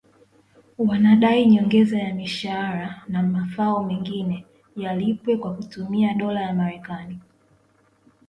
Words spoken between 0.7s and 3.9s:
wanadai nyongeza ya mishahara na mafao